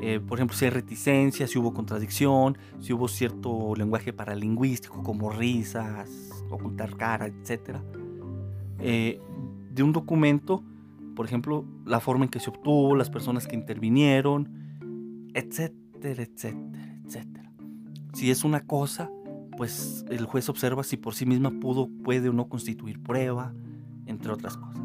eh, 0.00 0.20
por 0.20 0.38
ejemplo, 0.38 0.56
si 0.56 0.66
hay 0.66 0.70
reticencia, 0.70 1.48
si 1.48 1.58
hubo 1.58 1.74
contradicción, 1.74 2.56
si 2.78 2.92
hubo 2.92 3.08
cierto 3.08 3.74
lenguaje 3.74 4.12
paralingüístico 4.12 5.02
como 5.02 5.32
risas, 5.32 6.30
ocultar 6.48 6.96
cara, 6.96 7.26
etc. 7.26 7.78
Eh, 8.78 9.20
de 9.72 9.82
un 9.82 9.92
documento, 9.92 10.62
por 11.16 11.26
ejemplo, 11.26 11.64
la 11.84 11.98
forma 11.98 12.26
en 12.26 12.30
que 12.30 12.38
se 12.38 12.50
obtuvo, 12.50 12.94
las 12.94 13.10
personas 13.10 13.48
que 13.48 13.56
intervinieron, 13.56 15.28
etcétera, 15.34 16.22
etcétera, 16.22 17.00
etcétera. 17.04 17.52
Si 18.12 18.30
es 18.30 18.44
una 18.44 18.64
cosa, 18.64 19.10
pues 19.58 20.06
el 20.08 20.24
juez 20.24 20.48
observa 20.48 20.84
si 20.84 20.96
por 20.96 21.16
sí 21.16 21.26
misma 21.26 21.50
pudo, 21.50 21.90
puede 22.04 22.28
o 22.28 22.32
no 22.32 22.48
constituir 22.48 23.02
prueba, 23.02 23.52
entre 24.06 24.30
otras 24.30 24.56
cosas. 24.56 24.80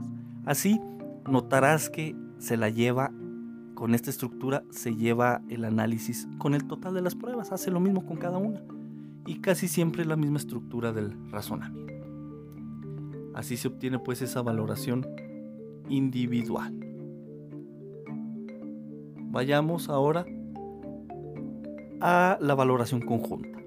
Así, 0.45 0.81
notarás 1.29 1.91
que 1.91 2.15
se 2.39 2.57
la 2.57 2.69
lleva, 2.69 3.11
con 3.75 3.93
esta 3.93 4.09
estructura, 4.09 4.63
se 4.71 4.95
lleva 4.95 5.43
el 5.47 5.65
análisis 5.65 6.27
con 6.39 6.55
el 6.55 6.65
total 6.65 6.95
de 6.95 7.01
las 7.01 7.13
pruebas, 7.13 7.51
hace 7.51 7.69
lo 7.69 7.79
mismo 7.79 8.03
con 8.03 8.17
cada 8.17 8.39
una, 8.39 8.63
y 9.27 9.41
casi 9.41 9.67
siempre 9.67 10.05
la 10.05 10.15
misma 10.15 10.37
estructura 10.39 10.91
del 10.91 11.13
razonamiento. 11.29 11.93
Así 13.35 13.57
se 13.57 13.67
obtiene 13.67 13.99
pues 13.99 14.23
esa 14.23 14.41
valoración 14.41 15.05
individual. 15.87 16.73
Vayamos 19.29 19.87
ahora 19.89 20.25
a 22.01 22.39
la 22.41 22.55
valoración 22.55 23.01
conjunta. 23.01 23.62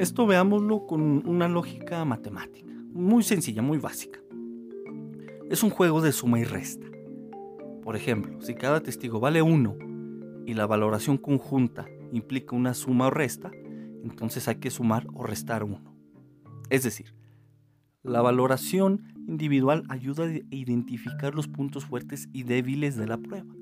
Esto 0.00 0.26
veámoslo 0.26 0.86
con 0.86 1.28
una 1.28 1.46
lógica 1.46 2.02
matemática, 2.06 2.72
muy 2.94 3.22
sencilla, 3.22 3.60
muy 3.60 3.76
básica. 3.76 4.18
Es 5.50 5.62
un 5.62 5.68
juego 5.68 6.00
de 6.00 6.10
suma 6.12 6.40
y 6.40 6.44
resta. 6.44 6.86
Por 7.82 7.96
ejemplo, 7.96 8.40
si 8.40 8.54
cada 8.54 8.82
testigo 8.82 9.20
vale 9.20 9.42
1 9.42 9.76
y 10.46 10.54
la 10.54 10.66
valoración 10.66 11.18
conjunta 11.18 11.86
implica 12.12 12.56
una 12.56 12.72
suma 12.72 13.08
o 13.08 13.10
resta, 13.10 13.50
entonces 14.02 14.48
hay 14.48 14.54
que 14.54 14.70
sumar 14.70 15.06
o 15.12 15.22
restar 15.22 15.64
1. 15.64 15.78
Es 16.70 16.82
decir, 16.82 17.14
la 18.02 18.22
valoración 18.22 19.02
individual 19.28 19.82
ayuda 19.90 20.24
a 20.24 20.30
identificar 20.50 21.34
los 21.34 21.46
puntos 21.46 21.84
fuertes 21.84 22.26
y 22.32 22.44
débiles 22.44 22.96
de 22.96 23.06
la 23.06 23.18
prueba. 23.18 23.54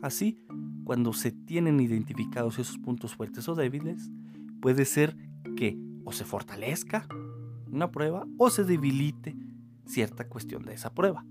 Así, 0.00 0.46
cuando 0.84 1.12
se 1.12 1.30
tienen 1.30 1.78
identificados 1.78 2.58
esos 2.58 2.78
puntos 2.78 3.14
fuertes 3.14 3.50
o 3.50 3.54
débiles, 3.54 4.10
puede 4.62 4.86
ser 4.86 5.14
que 5.54 5.78
o 6.04 6.12
se 6.12 6.24
fortalezca 6.24 7.06
una 7.70 7.90
prueba 7.90 8.26
o 8.38 8.50
se 8.50 8.64
debilite 8.64 9.36
cierta 9.86 10.28
cuestión 10.28 10.64
de 10.64 10.74
esa 10.74 10.94
prueba. 10.94 11.24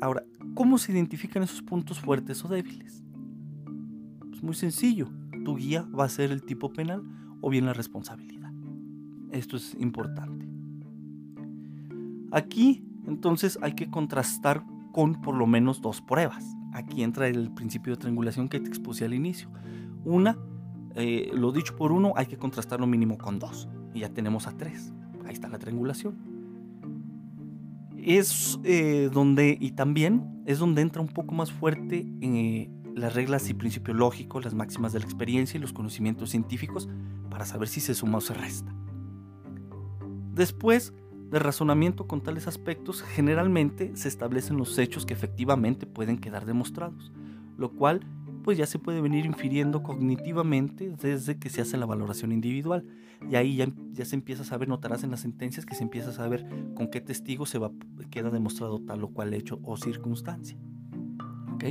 Ahora, 0.00 0.24
¿cómo 0.54 0.78
se 0.78 0.92
identifican 0.92 1.42
esos 1.42 1.62
puntos 1.62 2.00
fuertes 2.00 2.44
o 2.44 2.48
débiles? 2.48 3.04
Es 4.32 4.42
muy 4.42 4.54
sencillo. 4.54 5.10
Tu 5.44 5.56
guía 5.56 5.82
va 5.96 6.04
a 6.04 6.08
ser 6.08 6.30
el 6.30 6.42
tipo 6.42 6.72
penal 6.72 7.02
o 7.42 7.50
bien 7.50 7.66
la 7.66 7.74
responsabilidad. 7.74 8.50
Esto 9.30 9.56
es 9.56 9.74
importante. 9.74 10.48
Aquí, 12.32 12.84
entonces, 13.06 13.58
hay 13.60 13.74
que 13.74 13.90
contrastar 13.90 14.64
con 14.92 15.20
por 15.20 15.34
lo 15.36 15.46
menos 15.46 15.80
dos 15.82 16.00
pruebas. 16.00 16.44
Aquí 16.72 17.02
entra 17.02 17.28
el 17.28 17.52
principio 17.52 17.92
de 17.92 17.98
triangulación 17.98 18.48
que 18.48 18.60
te 18.60 18.68
expuse 18.68 19.04
al 19.04 19.14
inicio. 19.14 19.50
Una, 20.04 20.38
eh, 20.94 21.30
lo 21.34 21.52
dicho 21.52 21.76
por 21.76 21.92
uno, 21.92 22.12
hay 22.16 22.26
que 22.26 22.36
contrastarlo 22.36 22.86
mínimo 22.86 23.18
con 23.18 23.38
dos. 23.38 23.68
Y 23.94 24.00
ya 24.00 24.08
tenemos 24.08 24.46
a 24.46 24.56
tres. 24.56 24.92
Ahí 25.24 25.32
está 25.32 25.48
la 25.48 25.58
triangulación. 25.58 26.16
Es 27.96 28.58
eh, 28.64 29.10
donde, 29.12 29.56
y 29.60 29.72
también 29.72 30.42
es 30.46 30.58
donde 30.58 30.82
entra 30.82 31.02
un 31.02 31.08
poco 31.08 31.34
más 31.34 31.52
fuerte 31.52 32.06
eh, 32.22 32.70
las 32.94 33.14
reglas 33.14 33.48
y 33.50 33.54
principios 33.54 33.96
lógicos, 33.96 34.44
las 34.44 34.54
máximas 34.54 34.92
de 34.92 35.00
la 35.00 35.04
experiencia 35.04 35.58
y 35.58 35.60
los 35.60 35.72
conocimientos 35.72 36.30
científicos 36.30 36.88
para 37.28 37.44
saber 37.44 37.68
si 37.68 37.80
se 37.80 37.94
suma 37.94 38.18
o 38.18 38.20
se 38.20 38.34
resta. 38.34 38.74
Después 40.34 40.94
de 41.30 41.38
razonamiento 41.38 42.06
con 42.06 42.22
tales 42.22 42.48
aspectos, 42.48 43.02
generalmente 43.02 43.92
se 43.94 44.08
establecen 44.08 44.56
los 44.56 44.78
hechos 44.78 45.06
que 45.06 45.14
efectivamente 45.14 45.86
pueden 45.86 46.18
quedar 46.18 46.44
demostrados, 46.44 47.12
lo 47.56 47.70
cual 47.72 48.00
pues 48.42 48.58
ya 48.58 48.66
se 48.66 48.78
puede 48.78 49.00
venir 49.00 49.26
infiriendo 49.26 49.82
cognitivamente 49.82 50.94
desde 51.00 51.38
que 51.38 51.50
se 51.50 51.60
hace 51.60 51.76
la 51.76 51.86
valoración 51.86 52.32
individual. 52.32 52.84
Y 53.28 53.36
ahí 53.36 53.56
ya, 53.56 53.68
ya, 53.92 54.04
se 54.04 54.16
empieza 54.16 54.42
a 54.42 54.46
saber, 54.46 54.68
notarás 54.68 55.04
en 55.04 55.10
las 55.10 55.20
sentencias 55.20 55.66
que 55.66 55.74
se 55.74 55.82
empieza 55.82 56.10
a 56.10 56.12
saber 56.12 56.46
con 56.74 56.88
qué 56.88 57.00
testigo 57.00 57.44
se 57.44 57.58
va, 57.58 57.70
queda 58.10 58.30
demostrado 58.30 58.80
tal 58.80 59.04
o 59.04 59.08
cual 59.08 59.34
hecho 59.34 59.60
o 59.62 59.76
circunstancia. 59.76 60.56
¿Ok? 61.54 61.64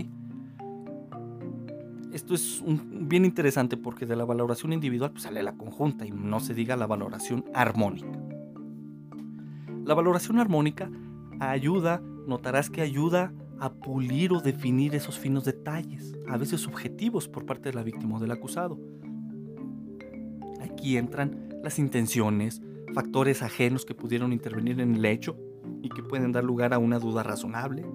Esto 2.13 2.33
es 2.33 2.63
bien 2.65 3.25
interesante 3.25 3.77
porque 3.77 4.05
de 4.05 4.15
la 4.15 4.25
valoración 4.25 4.73
individual 4.73 5.11
pues, 5.11 5.23
sale 5.23 5.43
la 5.43 5.57
conjunta 5.57 6.05
y 6.05 6.11
no 6.11 6.39
se 6.39 6.53
diga 6.53 6.75
la 6.75 6.87
valoración 6.87 7.45
armónica. 7.53 8.19
La 9.85 9.93
valoración 9.95 10.39
armónica 10.39 10.89
ayuda, 11.39 12.01
notarás 12.27 12.69
que 12.69 12.81
ayuda 12.81 13.31
pulir 13.67 14.31
o 14.31 14.41
definir 14.41 14.95
esos 14.95 15.19
finos 15.19 15.45
detalles, 15.45 16.13
a 16.27 16.37
veces 16.37 16.61
subjetivos 16.61 17.27
por 17.27 17.45
parte 17.45 17.69
de 17.69 17.75
la 17.75 17.83
víctima 17.83 18.17
o 18.17 18.19
del 18.19 18.31
acusado. 18.31 18.79
Aquí 20.61 20.97
entran 20.97 21.49
las 21.61 21.77
intenciones, 21.77 22.61
factores 22.93 23.43
ajenos 23.43 23.85
que 23.85 23.95
pudieron 23.95 24.31
intervenir 24.31 24.79
en 24.79 24.95
el 24.95 25.05
hecho 25.05 25.37
y 25.81 25.89
que 25.89 26.03
pueden 26.03 26.31
dar 26.31 26.43
lugar 26.43 26.73
a 26.73 26.79
una 26.79 26.99
duda 26.99 27.23
razonable, 27.23 27.85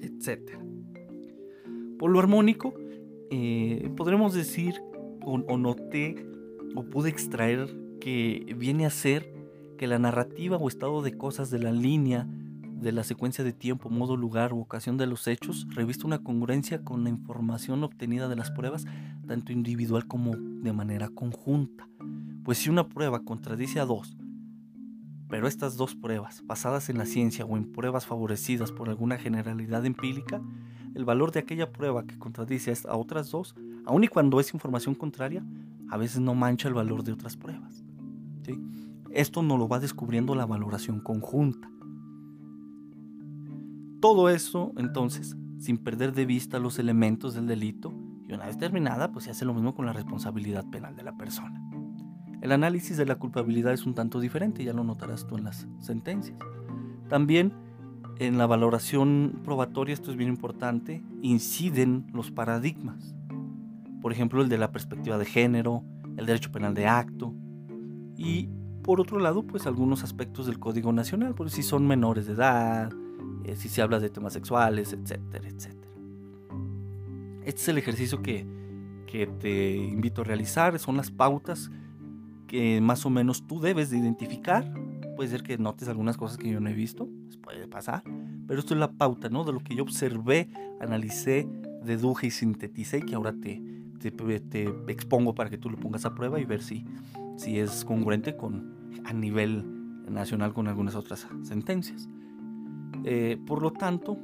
etc. 0.00 0.58
Por 1.98 2.10
lo 2.10 2.18
armónico, 2.18 2.74
eh, 3.30 3.90
podremos 3.96 4.34
decir 4.34 4.80
o, 5.22 5.34
o 5.34 5.58
noté 5.58 6.26
o 6.74 6.84
pude 6.84 7.10
extraer 7.10 7.68
que 8.00 8.54
viene 8.56 8.86
a 8.86 8.90
ser 8.90 9.32
que 9.76 9.86
la 9.86 9.98
narrativa 9.98 10.56
o 10.56 10.68
estado 10.68 11.02
de 11.02 11.16
cosas 11.16 11.50
de 11.50 11.58
la 11.58 11.72
línea 11.72 12.28
de 12.84 12.92
la 12.92 13.02
secuencia 13.02 13.42
de 13.42 13.54
tiempo, 13.54 13.88
modo, 13.88 14.14
lugar 14.16 14.52
u 14.52 14.60
ocasión 14.60 14.98
de 14.98 15.06
los 15.06 15.26
hechos 15.26 15.66
reviste 15.70 16.06
una 16.06 16.18
congruencia 16.18 16.84
con 16.84 17.02
la 17.02 17.08
información 17.08 17.82
obtenida 17.82 18.28
de 18.28 18.36
las 18.36 18.50
pruebas, 18.50 18.84
tanto 19.26 19.52
individual 19.52 20.06
como 20.06 20.36
de 20.36 20.72
manera 20.74 21.08
conjunta. 21.08 21.88
Pues 22.44 22.58
si 22.58 22.68
una 22.68 22.86
prueba 22.86 23.24
contradice 23.24 23.80
a 23.80 23.86
dos, 23.86 24.18
pero 25.30 25.48
estas 25.48 25.78
dos 25.78 25.94
pruebas, 25.94 26.44
basadas 26.44 26.90
en 26.90 26.98
la 26.98 27.06
ciencia 27.06 27.46
o 27.46 27.56
en 27.56 27.72
pruebas 27.72 28.04
favorecidas 28.04 28.70
por 28.70 28.90
alguna 28.90 29.16
generalidad 29.16 29.86
empírica, 29.86 30.42
el 30.94 31.06
valor 31.06 31.32
de 31.32 31.40
aquella 31.40 31.72
prueba 31.72 32.04
que 32.04 32.18
contradice 32.18 32.74
a 32.86 32.96
otras 32.96 33.30
dos, 33.30 33.54
aun 33.86 34.04
y 34.04 34.08
cuando 34.08 34.40
es 34.40 34.52
información 34.52 34.94
contraria, 34.94 35.42
a 35.88 35.96
veces 35.96 36.20
no 36.20 36.34
mancha 36.34 36.68
el 36.68 36.74
valor 36.74 37.02
de 37.02 37.12
otras 37.12 37.38
pruebas. 37.38 37.82
¿sí? 38.44 38.60
Esto 39.10 39.42
nos 39.42 39.58
lo 39.58 39.68
va 39.68 39.80
descubriendo 39.80 40.34
la 40.34 40.44
valoración 40.44 41.00
conjunta. 41.00 41.70
Todo 44.04 44.28
eso, 44.28 44.74
entonces, 44.76 45.34
sin 45.58 45.78
perder 45.78 46.12
de 46.12 46.26
vista 46.26 46.58
los 46.58 46.78
elementos 46.78 47.32
del 47.32 47.46
delito, 47.46 47.90
y 48.28 48.34
una 48.34 48.44
vez 48.44 48.58
terminada, 48.58 49.10
pues 49.10 49.24
se 49.24 49.30
hace 49.30 49.46
lo 49.46 49.54
mismo 49.54 49.74
con 49.74 49.86
la 49.86 49.94
responsabilidad 49.94 50.68
penal 50.68 50.94
de 50.94 51.04
la 51.04 51.16
persona. 51.16 51.58
El 52.42 52.52
análisis 52.52 52.98
de 52.98 53.06
la 53.06 53.14
culpabilidad 53.14 53.72
es 53.72 53.86
un 53.86 53.94
tanto 53.94 54.20
diferente, 54.20 54.62
ya 54.62 54.74
lo 54.74 54.84
notarás 54.84 55.26
tú 55.26 55.38
en 55.38 55.44
las 55.44 55.66
sentencias. 55.78 56.36
También 57.08 57.54
en 58.18 58.36
la 58.36 58.46
valoración 58.46 59.40
probatoria, 59.42 59.94
esto 59.94 60.10
es 60.10 60.18
bien 60.18 60.28
importante, 60.28 61.02
inciden 61.22 62.06
los 62.12 62.30
paradigmas. 62.30 63.16
Por 64.02 64.12
ejemplo, 64.12 64.42
el 64.42 64.50
de 64.50 64.58
la 64.58 64.70
perspectiva 64.70 65.16
de 65.16 65.24
género, 65.24 65.82
el 66.18 66.26
derecho 66.26 66.52
penal 66.52 66.74
de 66.74 66.88
acto 66.88 67.32
y 68.18 68.50
por 68.82 69.00
otro 69.00 69.18
lado, 69.18 69.46
pues 69.46 69.66
algunos 69.66 70.04
aspectos 70.04 70.44
del 70.44 70.58
Código 70.58 70.92
Nacional, 70.92 71.34
por 71.34 71.48
si 71.48 71.62
son 71.62 71.86
menores 71.86 72.26
de 72.26 72.34
edad, 72.34 72.92
eh, 73.44 73.56
si 73.56 73.68
se 73.68 73.82
habla 73.82 74.00
de 74.00 74.10
temas 74.10 74.32
sexuales, 74.32 74.92
etcétera, 74.92 75.48
etcétera. 75.48 75.92
Este 77.44 77.60
es 77.60 77.68
el 77.68 77.78
ejercicio 77.78 78.22
que, 78.22 78.46
que 79.06 79.26
te 79.26 79.76
invito 79.76 80.22
a 80.22 80.24
realizar, 80.24 80.78
son 80.78 80.96
las 80.96 81.10
pautas 81.10 81.70
que 82.46 82.80
más 82.80 83.04
o 83.04 83.10
menos 83.10 83.46
tú 83.46 83.60
debes 83.60 83.90
de 83.90 83.98
identificar. 83.98 84.72
Puede 85.16 85.30
ser 85.30 85.42
que 85.42 85.58
notes 85.58 85.88
algunas 85.88 86.16
cosas 86.16 86.38
que 86.38 86.50
yo 86.50 86.60
no 86.60 86.68
he 86.68 86.74
visto, 86.74 87.08
pues 87.24 87.36
puede 87.36 87.68
pasar, 87.68 88.02
pero 88.46 88.58
esto 88.58 88.74
es 88.74 88.80
la 88.80 88.92
pauta, 88.92 89.28
¿no? 89.28 89.44
De 89.44 89.52
lo 89.52 89.60
que 89.60 89.76
yo 89.76 89.82
observé, 89.82 90.48
analicé, 90.80 91.46
deduje 91.84 92.28
y 92.28 92.30
sinteticé 92.30 92.98
y 92.98 93.02
que 93.02 93.14
ahora 93.14 93.32
te, 93.32 93.62
te, 94.00 94.10
te 94.10 94.62
expongo 94.88 95.34
para 95.34 95.50
que 95.50 95.58
tú 95.58 95.70
lo 95.70 95.76
pongas 95.76 96.04
a 96.04 96.14
prueba 96.14 96.40
y 96.40 96.44
ver 96.44 96.62
si, 96.62 96.84
si 97.36 97.58
es 97.58 97.84
congruente 97.84 98.36
con 98.36 98.74
a 99.04 99.12
nivel 99.12 99.64
nacional 100.08 100.52
con 100.52 100.68
algunas 100.68 100.94
otras 100.94 101.26
sentencias. 101.42 102.08
Eh, 103.04 103.38
por 103.46 103.62
lo 103.62 103.72
tanto, 103.72 104.18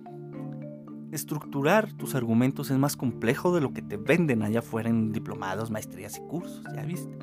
estructurar 1.13 1.93
tus 1.93 2.15
argumentos 2.15 2.71
es 2.71 2.79
más 2.79 2.97
complejo 2.97 3.55
de 3.55 3.61
lo 3.61 3.73
que 3.73 3.83
te 3.83 3.97
venden 3.97 4.43
allá 4.43 4.61
afuera 4.61 4.89
en 4.89 5.13
diplomados, 5.13 5.71
maestrías 5.71 6.19
y 6.19 6.21
cursos, 6.21 6.63
ya 6.75 6.85
viste. 6.85 7.17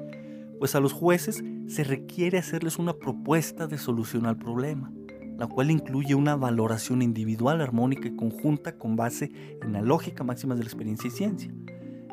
Pues 0.59 0.75
a 0.75 0.79
los 0.79 0.93
jueces 0.93 1.43
se 1.67 1.83
requiere 1.83 2.37
hacerles 2.37 2.79
una 2.79 2.93
propuesta 2.93 3.67
de 3.67 3.77
solución 3.77 4.25
al 4.25 4.37
problema, 4.37 4.91
la 5.37 5.47
cual 5.47 5.71
incluye 5.71 6.15
una 6.15 6.35
valoración 6.35 7.01
individual, 7.01 7.61
armónica 7.61 8.07
y 8.07 8.15
conjunta 8.15 8.77
con 8.77 8.95
base 8.95 9.31
en 9.61 9.73
la 9.73 9.81
lógica 9.81 10.23
máxima 10.23 10.55
de 10.55 10.61
la 10.61 10.67
experiencia 10.67 11.07
y 11.07 11.11
ciencia. 11.11 11.53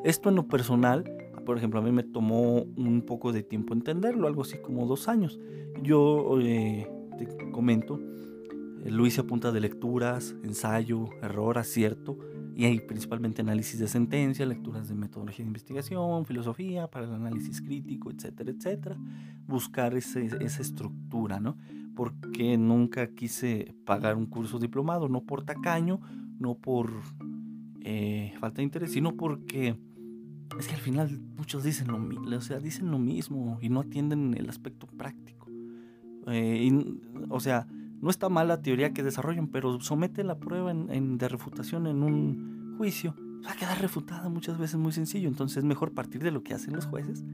Esto 0.05 0.29
en 0.29 0.35
lo 0.37 0.47
personal 0.47 1.05
por 1.45 1.59
ejemplo, 1.59 1.81
a 1.81 1.83
mí 1.83 1.93
me 1.93 2.03
tomó 2.03 2.63
un 2.77 3.03
poco 3.07 3.33
de 3.33 3.43
tiempo 3.43 3.75
entenderlo, 3.75 4.27
algo 4.27 4.43
así 4.43 4.59
como 4.59 4.87
dos 4.87 5.09
años. 5.09 5.39
Yo, 5.83 6.39
eh, 6.41 6.89
te 7.19 7.51
comento, 7.51 8.01
Luis 8.91 9.15
se 9.15 9.23
apunta 9.23 9.51
de 9.51 9.61
lecturas, 9.61 10.35
ensayo, 10.43 11.09
error, 11.23 11.59
acierto, 11.59 12.19
y 12.55 12.67
hay 12.67 12.81
principalmente 12.81 13.43
análisis 13.43 13.81
de 13.81 13.89
sentencia, 13.89 14.47
lecturas 14.47 14.89
de 14.89 14.95
metodología 14.95 15.45
de 15.45 15.49
investigación, 15.49 16.25
filosofía 16.25 16.87
para 16.87 17.07
el 17.07 17.15
análisis 17.15 17.61
crítico, 17.61 18.11
etcétera, 18.11 18.53
etcétera. 18.53 18.97
Buscar 19.47 19.97
ese, 19.97 20.27
esa 20.41 20.63
estructura, 20.63 21.41
¿no? 21.41 21.57
Porque 21.97 22.57
nunca 22.57 23.09
quise 23.09 23.75
pagar 23.85 24.17
un 24.17 24.27
curso 24.27 24.59
diplomado, 24.59 25.09
no 25.09 25.23
por 25.23 25.45
tacaño, 25.45 26.01
no 26.39 26.55
por 26.55 26.93
eh, 27.81 28.35
falta 28.39 28.59
de 28.59 28.65
interés, 28.65 28.93
sino 28.93 29.17
porque 29.17 29.77
es 30.59 30.69
que 30.69 30.75
al 30.75 30.81
final 30.81 31.21
muchos 31.37 31.65
dicen 31.65 31.89
lo, 31.89 32.37
o 32.37 32.41
sea, 32.41 32.59
dicen 32.61 32.91
lo 32.91 32.99
mismo 32.99 33.59
y 33.61 33.69
no 33.69 33.81
atienden 33.81 34.35
el 34.35 34.49
aspecto 34.49 34.87
práctico. 34.87 35.49
Eh, 36.29 36.71
o 37.29 37.41
sea, 37.41 37.67
no 38.05 38.11
está 38.11 38.29
mal 38.29 38.49
la 38.49 38.61
teoría 38.61 38.93
que 38.93 39.03
desarrollan, 39.03 39.49
pero 39.49 39.81
somete 39.81 40.25
la 40.25 40.39
prueba 40.39 40.71
en, 40.71 41.17
de 41.17 41.27
refutación 41.27 41.87
en 41.87 42.03
un 42.03 42.75
juicio. 42.77 43.17
Va 43.47 43.53
a 43.53 43.55
quedar 43.55 43.81
refutada 43.81 44.29
muchas 44.29 44.59
veces 44.59 44.77
muy 44.77 44.93
sencillo. 44.93 45.27
Entonces 45.27 45.57
es 45.57 45.65
mejor 45.65 45.95
partir 45.95 46.23
de 46.23 46.31
lo 46.31 46.43
que 46.43 46.53
hacen 46.53 46.75
los 46.75 46.85
jueces. 46.85 47.25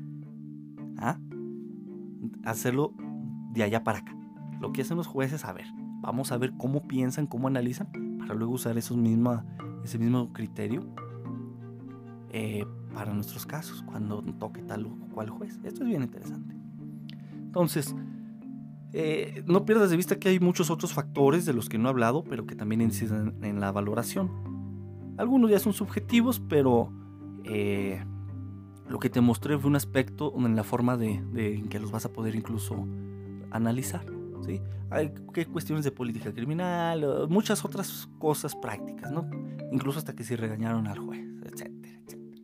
Hacerlo 2.44 2.94
de 3.52 3.64
allá 3.64 3.82
para 3.82 3.98
acá. 3.98 4.16
Lo 4.60 4.70
que 4.72 4.82
hacen 4.82 4.96
los 4.96 5.08
jueces, 5.08 5.44
a 5.44 5.52
ver, 5.52 5.66
vamos 6.02 6.30
a 6.30 6.38
ver 6.38 6.52
cómo 6.56 6.86
piensan, 6.86 7.26
cómo 7.26 7.48
analizan, 7.48 7.88
para 8.20 8.34
luego 8.34 8.52
usar 8.52 8.78
ese 8.78 8.94
mismo 8.94 10.32
criterio 10.32 10.86
eh, 12.28 12.64
para 12.94 13.12
nuestros 13.12 13.44
casos, 13.44 13.82
cuando 13.82 14.22
toque 14.38 14.62
tal 14.62 14.86
o 14.86 14.96
cual 15.12 15.30
juez. 15.30 15.58
Esto 15.64 15.82
es 15.82 15.88
bien 15.88 16.02
interesante. 16.02 16.54
Entonces, 17.34 17.96
eh, 18.92 19.42
no 19.46 19.64
pierdas 19.64 19.90
de 19.90 19.96
vista 19.96 20.18
que 20.18 20.28
hay 20.28 20.40
muchos 20.40 20.70
otros 20.70 20.92
factores 20.92 21.44
de 21.44 21.52
los 21.52 21.68
que 21.68 21.78
no 21.78 21.88
he 21.88 21.90
hablado, 21.90 22.24
pero 22.24 22.46
que 22.46 22.54
también 22.54 22.80
inciden 22.80 23.34
en 23.42 23.60
la 23.60 23.70
valoración. 23.70 24.30
Algunos 25.16 25.50
ya 25.50 25.58
son 25.58 25.72
subjetivos, 25.72 26.40
pero 26.40 26.92
eh, 27.44 28.02
lo 28.88 28.98
que 28.98 29.10
te 29.10 29.20
mostré 29.20 29.56
fue 29.58 29.68
un 29.70 29.76
aspecto 29.76 30.32
en 30.36 30.56
la 30.56 30.64
forma 30.64 30.96
de, 30.96 31.14
en 31.14 31.68
que 31.68 31.78
los 31.78 31.90
vas 31.90 32.04
a 32.04 32.12
poder 32.12 32.34
incluso 32.34 32.86
analizar. 33.50 34.04
¿sí? 34.44 34.60
Hay 34.90 35.12
cuestiones 35.52 35.84
de 35.84 35.92
política 35.92 36.32
criminal, 36.32 37.28
muchas 37.28 37.64
otras 37.64 38.08
cosas 38.18 38.56
prácticas, 38.56 39.12
¿no? 39.12 39.30
incluso 39.70 39.98
hasta 39.98 40.14
que 40.14 40.24
si 40.24 40.34
regañaron 40.34 40.88
al 40.88 40.98
juez, 40.98 41.24
etcétera, 41.44 42.00
etcétera. 42.06 42.42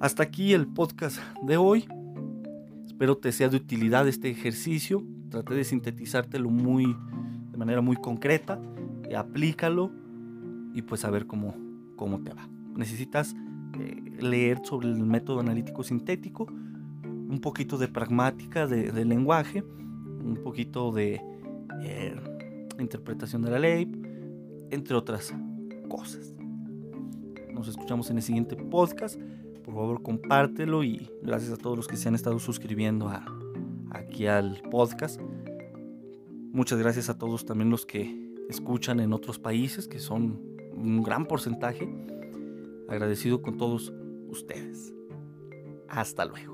Hasta 0.00 0.24
aquí 0.24 0.52
el 0.52 0.66
podcast 0.66 1.18
de 1.42 1.56
hoy. 1.56 1.86
Espero 2.94 3.16
te 3.16 3.32
sea 3.32 3.48
de 3.48 3.56
utilidad 3.56 4.06
este 4.06 4.30
ejercicio. 4.30 5.02
Traté 5.28 5.54
de 5.54 5.64
sintetizártelo 5.64 6.48
muy, 6.48 6.96
de 7.50 7.56
manera 7.56 7.80
muy 7.80 7.96
concreta. 7.96 8.60
aplícalo 9.16 9.90
y 10.72 10.82
pues 10.82 11.04
a 11.04 11.10
ver 11.10 11.26
cómo, 11.26 11.56
cómo 11.96 12.22
te 12.22 12.32
va. 12.32 12.48
Necesitas 12.76 13.34
eh, 13.80 14.00
leer 14.20 14.60
sobre 14.62 14.86
el 14.86 15.04
método 15.04 15.40
analítico 15.40 15.82
sintético, 15.82 16.46
un 16.46 17.40
poquito 17.42 17.78
de 17.78 17.88
pragmática 17.88 18.68
de, 18.68 19.04
lenguaje, 19.04 19.64
un 19.64 20.38
poquito 20.44 20.92
de 20.92 21.20
eh, 21.82 22.14
interpretación 22.78 23.42
de 23.42 23.50
la 23.50 23.58
ley, 23.58 23.90
entre 24.70 24.94
otras 24.94 25.34
cosas. 25.88 26.32
Nos 27.52 27.66
escuchamos 27.66 28.08
en 28.10 28.18
el 28.18 28.22
siguiente 28.22 28.54
podcast 28.54 29.18
por 29.64 29.74
favor 29.74 30.02
compártelo 30.02 30.84
y 30.84 31.10
gracias 31.22 31.52
a 31.52 31.56
todos 31.56 31.76
los 31.76 31.88
que 31.88 31.96
se 31.96 32.08
han 32.08 32.14
estado 32.14 32.38
suscribiendo 32.38 33.10
aquí 33.90 34.26
al 34.26 34.62
podcast. 34.70 35.20
Muchas 36.52 36.78
gracias 36.78 37.08
a 37.08 37.18
todos 37.18 37.44
también 37.44 37.70
los 37.70 37.86
que 37.86 38.32
escuchan 38.48 39.00
en 39.00 39.12
otros 39.12 39.38
países, 39.38 39.88
que 39.88 39.98
son 39.98 40.40
un 40.72 41.02
gran 41.02 41.26
porcentaje. 41.26 41.88
Agradecido 42.88 43.42
con 43.42 43.56
todos 43.56 43.92
ustedes. 44.28 44.92
Hasta 45.88 46.24
luego. 46.26 46.53